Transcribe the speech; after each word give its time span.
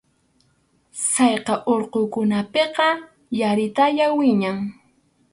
Sallqa 1.11 1.55
urqukunapiqa 1.73 2.87
yaritalla 3.39 4.05
wiñan. 4.17 4.57